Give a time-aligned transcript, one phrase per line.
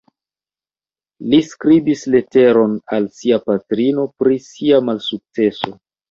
[1.33, 5.71] Li skribis leteron al sia patrino, pri sia malsukceso.